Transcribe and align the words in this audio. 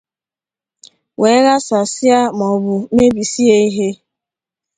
wee 1.21 1.39
ghasasịa 1.45 2.19
maọbụ 2.37 2.73
mebisie 2.95 3.55
ihe 3.67 3.87